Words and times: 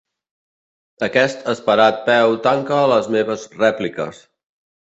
Aquest 1.07 1.45
esperat 1.53 2.01
peu 2.09 2.35
tanca 2.49 2.81
les 2.93 3.11
meves 3.17 3.47
rèpliques. 3.63 4.27